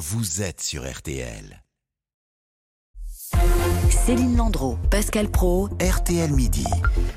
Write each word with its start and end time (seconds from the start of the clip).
vous 0.00 0.40
êtes 0.40 0.62
sur 0.62 0.90
RTL. 0.90 1.62
Céline 3.90 4.36
Landreau, 4.36 4.78
Pascal 4.88 5.28
Pro, 5.28 5.68
RTL 5.80 6.30
Midi. 6.30 6.64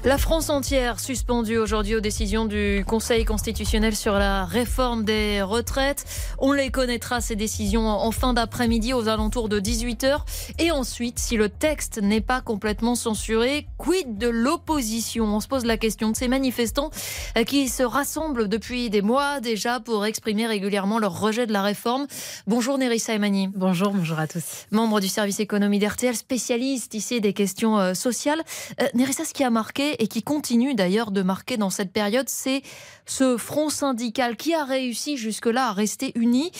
La 0.03 0.17
France 0.17 0.49
entière 0.49 0.99
suspendue 0.99 1.57
aujourd'hui 1.57 1.95
aux 1.95 1.99
décisions 1.99 2.45
du 2.45 2.83
Conseil 2.87 3.25
constitutionnel 3.25 3.95
sur 3.95 4.13
la 4.13 4.43
réforme 4.43 5.05
des 5.05 5.41
retraites. 5.43 6.03
On 6.39 6.51
les 6.51 6.71
connaîtra, 6.71 7.21
ces 7.21 7.35
décisions, 7.35 7.87
en 7.87 8.11
fin 8.11 8.33
d'après-midi 8.33 8.93
aux 8.93 9.07
alentours 9.07 9.49
de 9.49 9.59
18h. 9.59 10.21
Et 10.57 10.71
ensuite, 10.71 11.19
si 11.19 11.37
le 11.37 11.47
texte 11.47 12.01
n'est 12.01 12.21
pas 12.21 12.41
complètement 12.41 12.95
censuré, 12.95 13.67
quid 13.77 14.17
de 14.17 14.27
l'opposition? 14.27 15.25
On 15.25 15.39
se 15.39 15.47
pose 15.47 15.65
la 15.65 15.77
question 15.77 16.09
de 16.09 16.15
ces 16.15 16.27
manifestants 16.27 16.89
euh, 17.37 17.43
qui 17.43 17.69
se 17.69 17.83
rassemblent 17.83 18.47
depuis 18.47 18.89
des 18.89 19.01
mois 19.01 19.39
déjà 19.39 19.79
pour 19.79 20.05
exprimer 20.05 20.47
régulièrement 20.47 20.97
leur 20.97 21.19
rejet 21.19 21.45
de 21.45 21.53
la 21.53 21.61
réforme. 21.61 22.07
Bonjour 22.47 22.79
Nerissa 22.79 23.13
Emani. 23.13 23.49
Bonjour, 23.55 23.91
bonjour 23.93 24.19
à 24.19 24.27
tous. 24.27 24.65
Membre 24.71 24.99
du 24.99 25.07
service 25.07 25.39
économie 25.39 25.79
d'RTL, 25.79 26.15
spécialiste 26.15 26.62
ici 26.63 27.21
des 27.21 27.33
questions 27.33 27.77
euh, 27.79 27.93
sociales. 27.93 28.41
Euh, 28.81 28.87
Nerissa, 28.93 29.25
ce 29.25 29.33
qui 29.33 29.43
a 29.43 29.49
marqué 29.49 30.01
et 30.01 30.07
qui 30.07 30.23
continue 30.23 30.73
d'ailleurs 30.75 31.11
de 31.11 31.21
marquer 31.21 31.57
dans 31.57 31.69
cette 31.69 31.91
période, 31.91 32.29
c'est 32.29 32.61
ce 33.05 33.37
front 33.37 33.69
syndical 33.69 34.35
qui 34.37 34.53
a 34.53 34.63
réussi 34.63 35.17
jusque-là 35.17 35.67
à 35.67 35.71
rester 35.73 36.11
uni. 36.15 36.51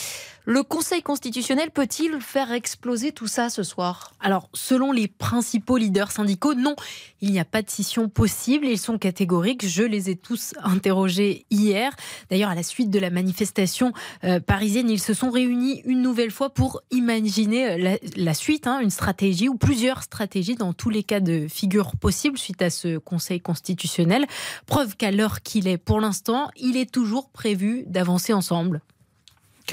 Le 0.46 0.62
Conseil 0.62 1.02
constitutionnel 1.02 1.70
peut-il 1.70 2.20
faire 2.20 2.52
exploser 2.52 3.12
tout 3.12 3.26
ça 3.26 3.48
ce 3.48 3.62
soir? 3.62 4.12
Alors, 4.20 4.50
selon 4.52 4.92
les 4.92 5.08
principaux 5.08 5.78
leaders 5.78 6.12
syndicaux, 6.12 6.52
non, 6.52 6.76
il 7.22 7.32
n'y 7.32 7.40
a 7.40 7.46
pas 7.46 7.62
de 7.62 7.70
scission 7.70 8.10
possible. 8.10 8.66
Ils 8.66 8.78
sont 8.78 8.98
catégoriques. 8.98 9.66
Je 9.66 9.82
les 9.82 10.10
ai 10.10 10.16
tous 10.16 10.52
interrogés 10.62 11.46
hier. 11.50 11.96
D'ailleurs, 12.28 12.50
à 12.50 12.54
la 12.54 12.62
suite 12.62 12.90
de 12.90 12.98
la 12.98 13.08
manifestation 13.08 13.94
euh, 14.24 14.38
parisienne, 14.38 14.90
ils 14.90 15.00
se 15.00 15.14
sont 15.14 15.30
réunis 15.30 15.80
une 15.86 16.02
nouvelle 16.02 16.30
fois 16.30 16.50
pour 16.50 16.82
imaginer 16.90 17.70
euh, 17.70 17.96
la, 18.14 18.34
suite, 18.34 18.66
hein, 18.66 18.80
une 18.80 18.90
stratégie 18.90 19.48
ou 19.48 19.56
plusieurs 19.56 20.02
stratégies 20.02 20.56
dans 20.56 20.74
tous 20.74 20.90
les 20.90 21.04
cas 21.04 21.20
de 21.20 21.48
figure 21.48 21.96
possibles 21.96 22.36
suite 22.36 22.60
à 22.60 22.68
ce 22.68 22.98
Conseil 22.98 23.40
constitutionnel. 23.40 24.26
Preuve 24.66 24.96
qu'à 24.96 25.10
l'heure 25.10 25.40
qu'il 25.40 25.68
est 25.68 25.78
pour 25.78 26.02
l'instant, 26.02 26.50
il 26.58 26.76
est 26.76 26.92
toujours 26.92 27.30
prévu 27.30 27.84
d'avancer 27.86 28.34
ensemble. 28.34 28.82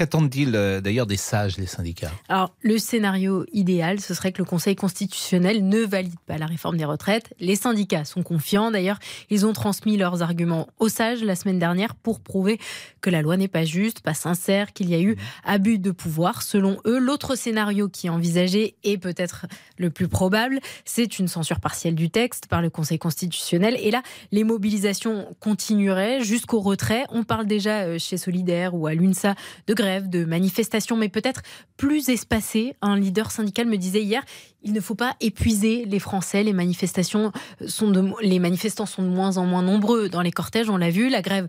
Qu'attendent-ils 0.02 0.50
d'ailleurs 0.82 1.06
des 1.06 1.16
sages, 1.16 1.58
les 1.58 1.66
syndicats? 1.66 2.10
Alors, 2.28 2.56
le 2.60 2.76
scénario 2.78 3.46
idéal, 3.52 4.00
ce 4.00 4.14
serait 4.14 4.32
que 4.32 4.38
le 4.38 4.44
Conseil 4.44 4.74
constitutionnel 4.74 5.68
ne 5.68 5.78
valide 5.84 6.18
pas 6.26 6.38
la 6.38 6.46
réforme 6.46 6.76
des 6.76 6.84
retraites. 6.84 7.32
Les 7.38 7.54
syndicats 7.54 8.04
sont 8.04 8.24
confiants. 8.24 8.72
D'ailleurs, 8.72 8.98
ils 9.30 9.46
ont 9.46 9.52
transmis 9.52 9.96
leurs 9.96 10.20
arguments 10.20 10.66
aux 10.80 10.88
sages 10.88 11.22
la 11.22 11.36
semaine 11.36 11.60
dernière 11.60 11.94
pour 11.94 12.18
prouver 12.18 12.58
que 13.00 13.10
la 13.10 13.22
loi 13.22 13.36
n'est 13.36 13.46
pas 13.46 13.64
juste, 13.64 14.00
pas 14.00 14.12
sincère, 14.12 14.72
qu'il 14.72 14.90
y 14.90 14.96
a 14.96 15.00
eu 15.00 15.16
abus 15.44 15.78
de 15.78 15.92
pouvoir. 15.92 16.42
Selon 16.42 16.78
eux, 16.84 16.98
l'autre 16.98 17.36
scénario 17.36 17.88
qui 17.88 18.08
est 18.08 18.10
envisagé 18.10 18.74
et 18.82 18.98
peut-être 18.98 19.46
le 19.76 19.90
plus 19.90 20.08
probable, 20.08 20.58
c'est 20.84 21.20
une 21.20 21.28
censure 21.28 21.60
partielle 21.60 21.94
du 21.94 22.10
texte 22.10 22.48
par 22.48 22.60
le 22.60 22.70
Conseil 22.70 22.98
constitutionnel. 22.98 23.76
Et 23.78 23.92
là, 23.92 24.02
les 24.32 24.42
mobilisations 24.42 25.32
continueraient 25.38 26.24
jusqu'au 26.24 26.58
retrait. 26.58 27.04
On 27.10 27.22
parle 27.22 27.46
déjà 27.46 27.82
euh, 27.82 28.00
chez 28.00 28.16
Solidaire 28.16 28.74
ou 28.74 28.88
à 28.88 28.94
l'UNSA 28.94 29.36
de 29.68 29.74
grève, 29.74 29.91
de 30.00 30.24
manifestation, 30.24 30.96
mais 30.96 31.08
peut-être 31.08 31.42
plus 31.76 32.08
espacée. 32.08 32.74
Un 32.82 32.98
leader 32.98 33.30
syndical 33.30 33.66
me 33.66 33.76
disait 33.76 34.02
hier, 34.02 34.22
il 34.62 34.72
ne 34.72 34.80
faut 34.80 34.94
pas 34.94 35.16
épuiser 35.20 35.84
les 35.84 35.98
Français. 35.98 36.42
Les 36.42 36.52
manifestations 36.52 37.32
sont 37.66 37.90
de, 37.90 38.12
les 38.22 38.38
manifestants 38.38 38.86
sont 38.86 39.02
de 39.02 39.08
moins 39.08 39.36
en 39.36 39.44
moins 39.44 39.62
nombreux 39.62 40.08
dans 40.08 40.22
les 40.22 40.30
cortèges. 40.30 40.70
On 40.70 40.76
l'a 40.76 40.90
vu, 40.90 41.08
la 41.08 41.22
grève, 41.22 41.48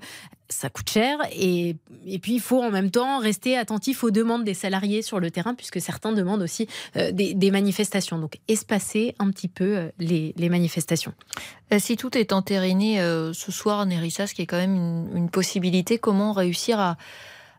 ça 0.50 0.70
coûte 0.70 0.90
cher. 0.90 1.18
Et, 1.32 1.76
et 2.06 2.20
puis, 2.20 2.34
il 2.34 2.40
faut 2.40 2.62
en 2.62 2.72
même 2.72 2.92
temps 2.92 3.20
rester 3.20 3.58
attentif 3.58 4.04
aux 4.04 4.12
demandes 4.12 4.44
des 4.44 4.54
salariés 4.54 5.02
sur 5.02 5.20
le 5.20 5.32
terrain, 5.32 5.54
puisque 5.54 5.82
certains 5.82 6.12
demandent 6.12 6.42
aussi 6.42 6.68
euh, 6.96 7.12
des, 7.12 7.52
manifestations. 7.52 8.18
Donc, 8.18 8.40
espacer 8.48 9.16
un 9.20 9.30
petit 9.30 9.48
peu 9.48 9.78
euh, 9.78 9.90
les, 10.00 10.34
les, 10.38 10.50
manifestations. 10.50 11.14
Euh, 11.72 11.80
si 11.80 11.98
tout 11.98 12.18
est 12.18 12.34
entériné 12.34 13.00
ce 13.34 13.52
soir, 13.52 13.86
Nérissa, 13.86 14.28
ce 14.28 14.34
qui 14.34 14.42
est 14.42 14.46
quand 14.46 14.58
même 14.58 15.08
une 15.16 15.30
possibilité, 15.30 15.98
comment 15.98 16.32
réussir 16.34 16.80
à 16.80 16.98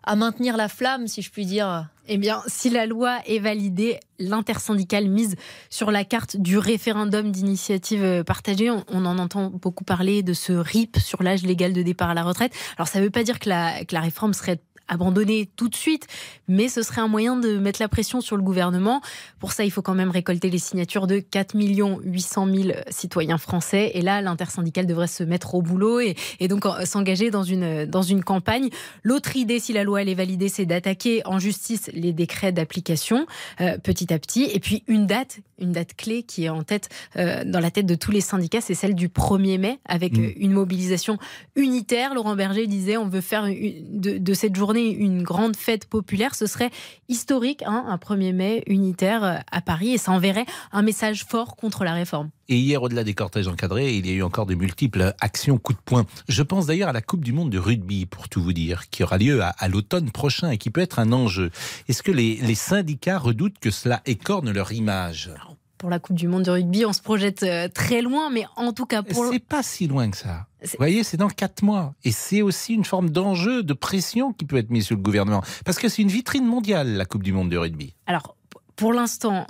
à 0.06 0.16
maintenir 0.16 0.56
la 0.56 0.68
flamme, 0.68 1.08
si 1.08 1.22
je 1.22 1.30
puis 1.30 1.46
dire 1.46 1.88
Eh 2.06 2.18
bien, 2.18 2.42
si 2.46 2.68
la 2.68 2.84
loi 2.84 3.20
est 3.26 3.38
validée, 3.38 3.98
l'intersyndicale 4.18 5.08
mise 5.08 5.36
sur 5.70 5.90
la 5.90 6.04
carte 6.04 6.36
du 6.36 6.58
référendum 6.58 7.32
d'initiative 7.32 8.24
partagée. 8.24 8.70
On, 8.70 9.04
en 9.06 9.18
entend 9.18 9.50
beaucoup 9.50 9.84
parler 9.84 10.22
de 10.22 10.34
ce 10.34 10.52
RIP 10.52 10.98
sur 10.98 11.22
l'âge 11.22 11.42
légal 11.42 11.72
de 11.72 11.82
départ 11.82 12.10
à 12.10 12.14
la 12.14 12.22
retraite. 12.22 12.52
Alors, 12.76 12.88
ça 12.88 12.98
ne 12.98 13.04
veut 13.04 13.10
pas 13.10 13.22
dire 13.22 13.38
que 13.38 13.48
la, 13.48 13.84
que 13.84 13.94
la 13.94 14.00
réforme 14.00 14.34
serait 14.34 14.60
abandonner 14.88 15.48
tout 15.56 15.68
de 15.68 15.74
suite, 15.74 16.06
mais 16.48 16.68
ce 16.68 16.82
serait 16.82 17.00
un 17.00 17.08
moyen 17.08 17.36
de 17.36 17.58
mettre 17.58 17.80
la 17.80 17.88
pression 17.88 18.20
sur 18.20 18.36
le 18.36 18.42
gouvernement. 18.42 19.00
Pour 19.38 19.52
ça, 19.52 19.64
il 19.64 19.70
faut 19.70 19.82
quand 19.82 19.94
même 19.94 20.10
récolter 20.10 20.50
les 20.50 20.58
signatures 20.58 21.06
de 21.06 21.18
4 21.20 21.54
800 21.54 22.46
000 22.46 22.68
citoyens 22.90 23.38
français. 23.38 23.92
Et 23.94 24.02
là, 24.02 24.20
l'intersyndicale 24.20 24.86
devrait 24.86 25.06
se 25.06 25.22
mettre 25.22 25.54
au 25.54 25.62
boulot 25.62 26.00
et, 26.00 26.16
et 26.40 26.48
donc 26.48 26.64
s'engager 26.84 27.30
dans 27.30 27.42
une, 27.42 27.86
dans 27.86 28.02
une 28.02 28.22
campagne. 28.22 28.68
L'autre 29.02 29.36
idée, 29.36 29.58
si 29.58 29.72
la 29.72 29.84
loi 29.84 30.02
elle 30.02 30.08
est 30.08 30.14
validée, 30.14 30.48
c'est 30.48 30.66
d'attaquer 30.66 31.22
en 31.24 31.38
justice 31.38 31.90
les 31.94 32.12
décrets 32.12 32.52
d'application 32.52 33.26
euh, 33.60 33.78
petit 33.78 34.12
à 34.12 34.18
petit. 34.18 34.44
Et 34.52 34.60
puis 34.60 34.84
une 34.86 35.06
date, 35.06 35.38
une 35.58 35.72
date 35.72 35.94
clé 35.94 36.22
qui 36.22 36.44
est 36.44 36.48
en 36.48 36.62
tête, 36.62 36.88
euh, 37.16 37.44
dans 37.44 37.60
la 37.60 37.70
tête 37.70 37.86
de 37.86 37.94
tous 37.94 38.10
les 38.10 38.20
syndicats, 38.20 38.60
c'est 38.60 38.74
celle 38.74 38.94
du 38.94 39.08
1er 39.08 39.58
mai, 39.58 39.78
avec 39.84 40.16
mmh. 40.16 40.32
une 40.36 40.52
mobilisation 40.52 41.18
unitaire. 41.56 42.14
Laurent 42.14 42.36
Berger 42.36 42.66
disait 42.66 42.96
on 42.96 43.08
veut 43.08 43.20
faire 43.20 43.46
une, 43.46 44.00
de, 44.00 44.18
de 44.18 44.34
cette 44.34 44.56
journée 44.56 44.90
une 44.90 45.22
grande 45.22 45.56
fête 45.56 45.86
populaire, 45.86 46.34
ce 46.34 46.46
serait 46.46 46.70
historique, 47.08 47.62
hein, 47.66 47.84
un 47.88 47.96
1er 47.96 48.32
mai 48.32 48.62
unitaire 48.66 49.42
à 49.50 49.60
Paris, 49.60 49.92
et 49.92 49.98
ça 49.98 50.12
enverrait 50.12 50.46
un 50.72 50.82
message 50.82 51.24
fort 51.24 51.56
contre 51.56 51.84
la 51.84 51.94
réforme. 51.94 52.30
Et 52.48 52.56
hier, 52.56 52.82
au-delà 52.82 53.04
des 53.04 53.14
cortèges 53.14 53.48
encadrés, 53.48 53.96
il 53.96 54.06
y 54.06 54.10
a 54.10 54.12
eu 54.12 54.22
encore 54.22 54.46
de 54.46 54.54
multiples 54.54 55.14
actions 55.20 55.58
coup 55.58 55.72
de 55.72 55.78
poing. 55.84 56.04
Je 56.28 56.42
pense 56.42 56.66
d'ailleurs 56.66 56.90
à 56.90 56.92
la 56.92 57.02
Coupe 57.02 57.24
du 57.24 57.32
Monde 57.32 57.50
de 57.50 57.58
rugby, 57.58 58.06
pour 58.06 58.28
tout 58.28 58.42
vous 58.42 58.52
dire, 58.52 58.88
qui 58.90 59.02
aura 59.02 59.18
lieu 59.18 59.42
à, 59.42 59.48
à 59.48 59.68
l'automne 59.68 60.10
prochain 60.10 60.50
et 60.50 60.58
qui 60.58 60.70
peut 60.70 60.80
être 60.82 60.98
un 60.98 61.12
enjeu. 61.12 61.50
Est-ce 61.88 62.02
que 62.02 62.12
les, 62.12 62.36
les 62.36 62.54
syndicats 62.54 63.18
redoutent 63.18 63.58
que 63.58 63.70
cela 63.70 64.02
écorne 64.06 64.50
leur 64.50 64.72
image? 64.72 65.30
Pour 65.78 65.90
la 65.90 65.98
Coupe 65.98 66.16
du 66.16 66.28
Monde 66.28 66.44
de 66.44 66.50
rugby, 66.50 66.86
on 66.86 66.92
se 66.94 67.02
projette 67.02 67.42
euh, 67.42 67.68
très 67.68 68.00
loin, 68.00 68.30
mais 68.30 68.44
en 68.56 68.72
tout 68.72 68.86
cas 68.86 69.02
pour. 69.02 69.26
C'est 69.30 69.38
pas 69.38 69.62
si 69.62 69.86
loin 69.86 70.10
que 70.10 70.16
ça. 70.16 70.46
Vous 70.62 70.68
voyez, 70.78 71.04
c'est 71.04 71.18
dans 71.18 71.28
quatre 71.28 71.62
mois. 71.62 71.94
Et 72.04 72.10
c'est 72.12 72.40
aussi 72.40 72.72
une 72.72 72.84
forme 72.84 73.10
d'enjeu, 73.10 73.62
de 73.62 73.74
pression 73.74 74.32
qui 74.32 74.46
peut 74.46 74.56
être 74.56 74.70
mise 74.70 74.86
sur 74.86 74.96
le 74.96 75.02
gouvernement. 75.02 75.42
Parce 75.64 75.78
que 75.78 75.88
c'est 75.90 76.00
une 76.00 76.08
vitrine 76.08 76.46
mondiale, 76.46 76.94
la 76.94 77.04
Coupe 77.04 77.22
du 77.22 77.32
Monde 77.32 77.50
de 77.50 77.58
rugby. 77.58 77.94
Alors, 78.06 78.34
pour 78.76 78.94
l'instant, 78.94 79.46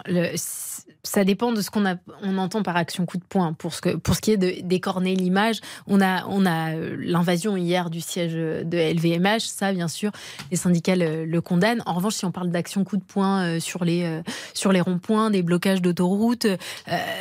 ça 1.05 1.23
dépend 1.25 1.53
de 1.53 1.61
ce 1.61 1.71
qu'on 1.71 1.85
on 2.23 2.39
entend 2.39 2.63
par 2.63 2.77
action 2.77 3.05
coup 3.07 3.19
de 3.19 3.25
poing. 3.25 3.53
Pour 3.53 3.75
ce, 3.75 3.83
que, 3.83 3.91
pour 3.91 4.15
ce 4.15 4.21
qui 4.21 4.33
est 4.33 4.37
de 4.37 4.55
d'écorner 4.63 5.15
l'image, 5.15 5.61
on 5.87 6.01
a, 6.01 6.27
on 6.27 6.47
a 6.47 6.75
l'invasion 6.75 7.57
hier 7.57 7.91
du 7.91 8.01
siège 8.01 8.33
de 8.33 8.93
LVMH. 8.95 9.41
Ça, 9.41 9.73
bien 9.73 9.89
sûr, 9.89 10.11
les 10.51 10.57
syndicats 10.57 10.97
le, 10.97 11.41
condamnent. 11.41 11.83
En 11.85 11.93
revanche, 11.93 12.15
si 12.15 12.25
on 12.25 12.33
parle 12.33 12.51
d'action 12.51 12.85
coup 12.85 12.97
de 12.97 13.05
poing 13.05 13.43
euh, 13.43 13.61
sur 13.61 13.85
les, 13.85 14.05
euh, 14.05 14.23
sur 14.55 14.73
les 14.73 14.81
ronds-points, 14.81 15.31
des 15.31 15.43
blocages 15.43 15.83
d'autoroutes, 15.83 16.47
euh, 16.47 16.57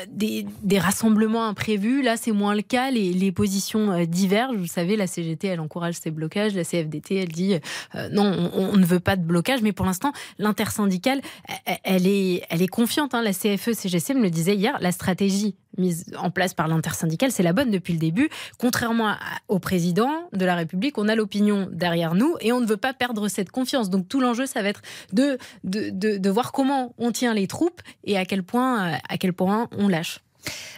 des, 0.10 0.46
des, 0.64 0.80
rassemblements 0.80 1.46
imprévus, 1.46 2.02
là, 2.02 2.16
c'est 2.16 2.32
moins 2.32 2.56
le 2.56 2.62
cas. 2.62 2.90
Les, 2.90 3.12
les, 3.12 3.32
positions 3.34 4.06
divergent. 4.06 4.56
Vous 4.56 4.68
savez, 4.68 4.96
la 4.96 5.08
CGT, 5.08 5.48
elle 5.48 5.60
encourage 5.60 5.96
ces 5.96 6.12
blocages. 6.12 6.56
La 6.56 6.64
CFDT, 6.64 7.16
elle 7.16 7.32
dit 7.32 7.56
non, 8.12 8.52
on, 8.54 8.70
on, 8.74 8.78
ne 8.78 8.86
veut 8.86 9.00
pas 9.00 9.16
de 9.16 9.24
blocage. 9.24 9.62
Mais 9.62 9.74
pour 9.74 9.86
l'instant, 9.86 10.14
l'intersyndicale, 10.38 11.20
elle 11.84 12.08
est, 12.08 12.44
elle 12.50 12.62
est 12.62 12.68
confiante. 12.68 13.14
Hein. 13.16 13.24
La 13.24 13.34
CFE 13.34 13.73
CGC 13.74 14.14
me 14.14 14.22
le 14.22 14.30
disait 14.30 14.56
hier, 14.56 14.78
la 14.80 14.92
stratégie 14.92 15.56
mise 15.78 16.06
en 16.18 16.30
place 16.30 16.54
par 16.54 16.68
l'intersyndicale, 16.68 17.32
c'est 17.32 17.44
la 17.44 17.54
bonne 17.54 17.72
depuis 17.72 17.94
le 17.94 18.00
début. 18.00 18.30
Contrairement 18.60 19.16
au 19.48 19.60
président 19.60 20.30
de 20.34 20.46
la 20.46 20.56
République, 20.56 20.98
on 20.98 21.08
a 21.08 21.16
l'opinion 21.16 21.68
derrière 21.72 22.16
nous 22.16 22.36
et 22.42 22.52
on 22.52 22.62
ne 22.62 22.66
veut 22.66 22.78
pas 22.78 22.94
perdre 22.94 23.28
cette 23.28 23.52
confiance. 23.52 23.90
Donc 23.90 24.08
tout 24.08 24.20
l'enjeu, 24.20 24.46
ça 24.46 24.62
va 24.62 24.70
être 24.70 24.82
de, 25.14 25.38
de, 25.64 25.90
de, 25.90 26.30
voir 26.30 26.52
comment 26.52 26.94
on 26.98 27.12
tient 27.12 27.34
les 27.34 27.48
troupes 27.48 27.82
et 28.04 28.18
à 28.18 28.26
quel 28.26 28.44
point, 28.44 28.98
à 29.08 29.18
quel 29.18 29.34
point 29.34 29.68
on 29.78 29.88
lâche. 29.88 30.20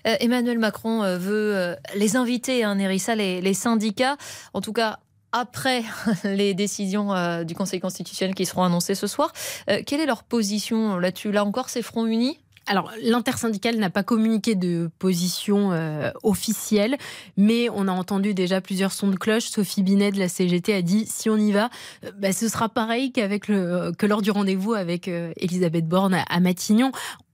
Euh, 0.08 0.16
Emmanuel 0.20 0.60
Macron 0.60 1.04
euh, 1.04 1.18
veut 1.18 1.56
euh, 1.56 1.76
les 1.96 2.16
inviter, 2.16 2.64
hein, 2.64 2.76
les, 2.76 3.54
syndicats, 3.54 4.16
en 4.54 4.62
tout 4.62 4.74
cas 4.74 5.00
après 5.36 5.84
les 6.24 6.54
décisions 6.54 7.14
euh, 7.14 7.44
du 7.44 7.56
Conseil 7.56 7.80
constitutionnel 7.80 8.34
qui 8.36 8.46
seront 8.46 8.64
annoncées 8.64 8.96
ce 8.96 9.08
soir. 9.08 9.34
Euh, 9.70 9.82
quelle 9.86 10.00
est 10.00 10.06
leur 10.06 10.24
position 10.24 10.98
là-dessus? 10.98 11.32
Là 11.32 11.44
encore, 11.44 11.70
c'est 11.70 11.82
front 11.82 12.06
uni? 12.06 12.40
Alors, 12.68 12.92
l'intersyndicale 13.02 13.78
n'a 13.78 13.90
pas 13.90 14.04
communiqué 14.04 14.56
de 14.56 14.90
position 14.98 15.72
euh, 15.72 16.12
officielle, 16.24 16.98
mais 17.38 17.70
on 17.70 17.88
a 17.88 17.92
entendu 17.92 18.34
déjà 18.34 18.60
plusieurs 18.60 18.92
sons 18.92 19.10
de 19.10 19.16
cloche. 19.16 19.46
Sophie 19.46 19.84
Binet 19.84 20.12
de 20.12 20.18
la 20.18 20.28
CGT 20.28 20.74
a 20.74 20.82
dit 20.82 21.06
si 21.06 21.30
on 21.30 21.38
y 21.38 21.52
va, 21.52 21.70
euh, 22.04 22.12
bah, 22.18 22.34
ce 22.34 22.50
sera 22.50 22.68
pareil 22.70 23.12
qu'avec 23.12 23.44
que 23.46 24.06
lors 24.06 24.22
du 24.22 24.32
rendez-vous 24.32 24.74
avec 24.74 25.08
euh, 25.08 25.32
Elisabeth 25.38 25.88
Borne 25.88 26.18
à 26.28 26.40
Matignon 26.40 26.92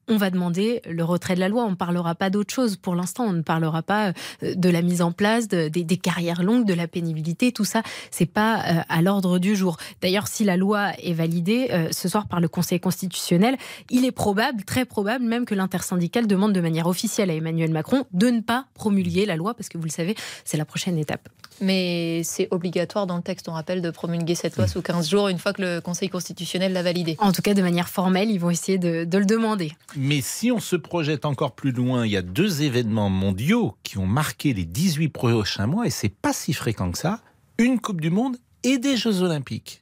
on 0.08 0.18
va 0.18 0.30
demander 0.30 0.82
le 0.90 1.04
retrait 1.04 1.36
de 1.36 1.40
la 1.40 1.50
loi. 1.50 1.64
On 1.64 1.72
ne 1.72 1.76
parlera 1.76 2.16
pas 2.16 2.30
d'autre 2.30 2.54
chose 2.54 2.76
pour 2.76 2.96
l'instant. 2.96 3.26
On 3.26 3.34
ne 3.34 3.42
parlera 3.42 3.82
pas 3.82 4.14
euh, 4.44 4.56
de 4.56 4.70
la 4.70 4.82
mise 4.82 5.02
en 5.02 5.12
place 5.12 5.48
des, 5.48 5.98
carrières 5.98 6.44
longues, 6.44 6.66
de 6.66 6.74
la 6.74 6.88
pénibilité. 6.88 7.52
Tout 7.52 7.66
ça, 7.66 7.84
c'est 8.10 8.26
pas 8.26 8.60
euh, 8.60 8.82
à 8.90 9.02
l'ordre 9.02 9.40
du 9.40 9.56
jour. 9.56 9.78
D'ailleurs, 10.02 10.28
si 10.28 10.44
la 10.44 10.58
loi 10.58 10.92
est 11.02 11.14
validée 11.14 11.68
euh, 11.72 11.90
ce 11.92 12.10
soir 12.10 12.28
par 12.28 12.40
le 12.40 12.48
Conseil 12.48 12.80
constitutionnel, 12.80 13.58
il 13.90 14.06
est 14.06 14.12
probable, 14.12 14.64
très 14.64 14.86
probable 14.86 15.26
même 15.26 15.46
que 15.46 15.56
l'intersyndicale 15.56 16.28
demande 16.28 16.54
de 16.54 16.62
manière 16.62 16.88
officielle 16.88 17.30
à 17.30 17.34
Emmanuel 17.34 17.72
Macron 17.72 18.06
de 18.14 18.28
ne 18.28 18.42
pas 18.42 18.66
promulguer 18.74 19.26
la 19.26 19.36
loi 19.36 19.54
parce 19.54 19.70
que 19.70 19.78
vous 19.78 19.86
le 19.86 19.90
savez, 19.90 20.16
c'est 20.44 20.58
la 20.58 20.66
prochaine 20.66 20.98
étape. 20.98 21.30
Mais 21.62 22.24
c'est 22.24 22.48
obligatoire 22.52 23.06
dans 23.06 23.18
le 23.18 23.22
texte, 23.22 23.48
on 23.48 23.54
rappelle, 23.54 23.82
de 23.82 23.92
promulguer 23.92 24.36
cette 24.36 24.58
loi 24.58 24.68
sous 24.68 24.82
15 24.82 25.10
jours 25.10 25.28
une 25.28 25.38
fois 25.38 25.54
que 25.54 25.62
le 25.62 25.82
Conseil 25.82 26.10
constitutionnel 26.10 26.74
l'a 26.74 26.82
validée. 26.82 27.16
En 27.20 27.32
tout 27.32 27.44
cas, 27.44 27.54
de 27.54 27.62
manière 27.62 27.88
formelle, 27.88 28.32
ils 28.32 28.40
vont 28.40 28.50
essayer 28.50 28.80
de, 28.80 29.04
de 29.04 29.18
le 29.18 29.26
demander. 29.26 29.74
Mais 29.96 30.22
si 30.22 30.52
on 30.52 30.60
se 30.60 30.76
projette 30.76 31.26
encore 31.26 31.54
plus 31.54 31.72
loin, 31.72 32.06
il 32.06 32.12
y 32.12 32.18
a 32.18 32.22
deux 32.22 32.62
événements 32.62 33.10
mondiaux 33.10 33.76
qui 33.84 33.98
ont 33.98 34.06
marqué 34.06 34.54
les 34.54 34.66
18 34.66 35.10
prochains 35.10 35.68
mois, 35.68 35.88
et 35.88 35.90
c'est 35.90 36.14
pas 36.14 36.34
si 36.34 36.54
fréquent 36.54 36.92
que 36.92 36.98
ça, 36.98 37.20
une 37.58 37.80
Coupe 37.80 38.02
du 38.02 38.10
Monde 38.10 38.38
et 38.64 38.78
des 38.78 38.98
Jeux 38.98 39.22
Olympiques. 39.22 39.82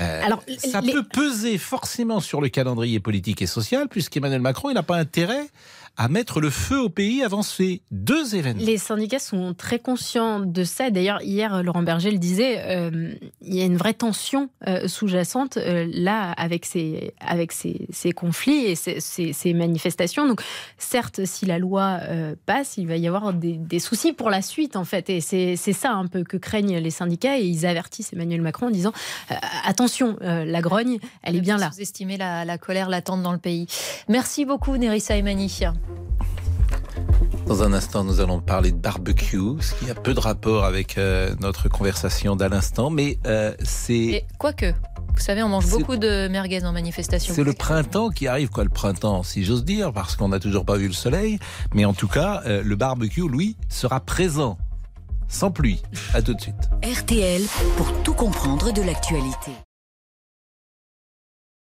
Euh, 0.00 0.22
Alors, 0.24 0.42
ça 0.58 0.82
peut 0.82 1.02
peser 1.02 1.58
forcément 1.58 2.20
sur 2.20 2.40
le 2.40 2.48
calendrier 2.48 3.00
politique 3.00 3.42
et 3.42 3.46
social, 3.46 3.88
puisqu'Emmanuel 3.88 4.40
Macron, 4.40 4.70
il 4.70 4.74
n'a 4.74 4.82
pas 4.82 4.96
intérêt 4.96 5.46
à 5.98 6.06
mettre 6.06 6.40
le 6.40 6.48
feu 6.48 6.80
au 6.80 6.88
pays 6.88 7.24
avant 7.24 7.42
ces 7.42 7.82
deux 7.90 8.36
événements. 8.36 8.64
Les 8.64 8.78
syndicats 8.78 9.18
sont 9.18 9.52
très 9.52 9.80
conscients 9.80 10.38
de 10.38 10.62
ça. 10.62 10.90
D'ailleurs, 10.90 11.20
hier, 11.22 11.62
Laurent 11.64 11.82
Berger 11.82 12.12
le 12.12 12.18
disait, 12.18 12.62
euh, 12.66 13.14
il 13.40 13.54
y 13.54 13.60
a 13.60 13.64
une 13.64 13.76
vraie 13.76 13.94
tension 13.94 14.48
euh, 14.68 14.86
sous-jacente 14.86 15.56
euh, 15.56 15.88
là 15.92 16.30
avec 16.32 16.66
ces, 16.66 17.14
avec 17.20 17.50
ces, 17.50 17.88
ces 17.90 18.12
conflits 18.12 18.66
et 18.66 18.76
ces, 18.76 19.00
ces, 19.00 19.52
manifestations. 19.52 20.28
Donc, 20.28 20.40
certes, 20.78 21.24
si 21.24 21.46
la 21.46 21.58
loi 21.58 21.98
passe, 22.46 22.76
il 22.76 22.86
va 22.86 22.96
y 22.96 23.08
avoir 23.08 23.32
des, 23.32 23.54
des, 23.54 23.80
soucis 23.80 24.12
pour 24.12 24.30
la 24.30 24.40
suite, 24.40 24.76
en 24.76 24.84
fait. 24.84 25.10
Et 25.10 25.20
c'est 25.20 25.56
ça 25.56 25.92
un 25.92 26.06
peu 26.06 26.22
que 26.22 26.36
craignent 26.36 26.78
les 26.78 26.90
syndicats 26.90 27.38
et 27.38 27.44
ils 27.44 27.66
avertissent 27.66 28.12
Emmanuel 28.12 28.40
Macron 28.40 28.66
en 28.66 28.70
disant 28.70 28.92
attention, 29.64 30.16
la 30.20 30.60
grogne, 30.60 30.98
elle 31.22 31.36
est 31.36 31.40
bien 31.40 31.56
là. 31.56 31.70
Vous 31.72 31.80
estimez 31.80 32.16
la, 32.16 32.44
la 32.44 32.58
colère 32.58 32.88
latente 32.88 33.22
dans 33.22 33.32
le 33.32 33.38
pays. 33.38 33.66
Merci 34.08 34.44
beaucoup, 34.44 34.76
Nerissa 34.76 35.16
Emani. 35.16 35.48
Dans 37.46 37.62
un 37.62 37.72
instant, 37.72 38.04
nous 38.04 38.20
allons 38.20 38.40
parler 38.40 38.72
de 38.72 38.76
barbecue, 38.76 39.56
ce 39.60 39.72
qui 39.74 39.90
a 39.90 39.94
peu 39.94 40.12
de 40.12 40.20
rapport 40.20 40.64
avec 40.64 40.98
euh, 40.98 41.34
notre 41.40 41.70
conversation 41.70 42.36
d'à 42.36 42.50
l'instant, 42.50 42.90
mais 42.90 43.18
euh, 43.26 43.54
c'est... 43.64 44.26
Quoique, 44.38 44.66
vous 44.66 45.24
savez, 45.24 45.42
on 45.42 45.48
mange 45.48 45.68
beaucoup 45.70 45.96
de 45.96 46.28
merguez 46.28 46.62
en 46.64 46.72
manifestation. 46.72 47.34
C'est 47.34 47.44
le 47.44 47.54
printemps 47.54 48.10
qui 48.10 48.28
arrive, 48.28 48.50
quoi, 48.50 48.64
le 48.64 48.70
printemps, 48.70 49.22
si 49.22 49.44
j'ose 49.44 49.64
dire, 49.64 49.92
parce 49.92 50.14
qu'on 50.14 50.28
n'a 50.28 50.40
toujours 50.40 50.64
pas 50.64 50.76
vu 50.76 50.88
le 50.88 50.92
soleil. 50.92 51.38
Mais 51.74 51.84
en 51.86 51.94
tout 51.94 52.06
cas, 52.06 52.42
euh, 52.46 52.62
le 52.62 52.76
barbecue, 52.76 53.28
lui, 53.28 53.56
sera 53.68 54.00
présent, 54.00 54.58
sans 55.26 55.50
pluie. 55.50 55.82
À 56.12 56.20
tout 56.20 56.34
de 56.34 56.40
suite. 56.40 56.70
RTL, 56.84 57.42
pour 57.76 57.90
tout 58.02 58.14
comprendre 58.14 58.72
de 58.72 58.82
l'actualité. 58.82 59.52